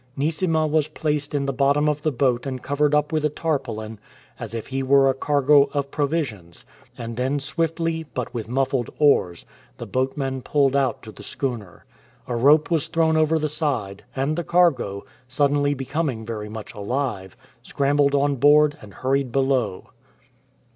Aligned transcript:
Neesima 0.17 0.65
was 0.65 0.87
placed 0.87 1.35
in 1.35 1.45
the 1.45 1.53
bottom 1.53 1.87
of 1.87 2.01
the 2.01 2.11
boat 2.11 2.47
and 2.47 2.63
covered 2.63 2.95
up 2.95 3.11
with 3.11 3.23
a 3.23 3.29
tarpaulin 3.29 3.99
as 4.39 4.55
if 4.55 4.65
he 4.69 4.81
were 4.81 5.07
a 5.07 5.13
cargo 5.13 5.65
of 5.75 5.91
provisions; 5.91 6.65
and 6.97 7.17
then 7.17 7.39
swiftly, 7.39 8.07
but 8.15 8.33
with 8.33 8.49
muffled 8.49 8.89
oars, 8.97 9.45
the 9.77 9.85
boatman 9.85 10.41
pulled 10.41 10.75
out 10.75 11.03
to 11.03 11.11
the 11.11 11.21
schooner. 11.21 11.85
A 12.27 12.35
rope 12.35 12.71
was 12.71 12.87
thrown 12.87 13.15
over 13.15 13.37
the 13.37 13.47
side, 13.47 14.03
and 14.15 14.35
the 14.35 14.43
cargo, 14.43 15.05
suddenly 15.27 15.75
becoming 15.75 16.25
very 16.25 16.49
much 16.49 16.73
alive, 16.73 17.37
scrambled 17.61 18.15
on 18.15 18.37
board 18.37 18.79
and 18.81 18.95
hurried 18.95 19.31
below. 19.31 19.89